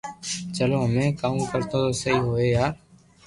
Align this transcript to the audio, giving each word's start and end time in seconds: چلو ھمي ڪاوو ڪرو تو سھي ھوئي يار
چلو 0.55 0.77
ھمي 0.85 1.07
ڪاوو 1.19 1.41
ڪرو 1.51 1.65
تو 1.71 1.79
سھي 2.01 2.13
ھوئي 2.27 2.47
يار 2.57 2.73